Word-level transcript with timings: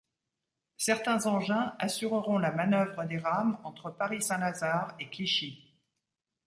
Certains 0.79 1.27
engins 1.27 1.75
assureront 1.77 2.39
la 2.39 2.51
manœuvre 2.51 3.03
des 3.05 3.19
rames 3.19 3.59
entre 3.63 3.91
Paris 3.91 4.19
Saint 4.23 4.39
Lazare 4.39 4.95
et 4.99 5.07
Clichy. 5.11 5.75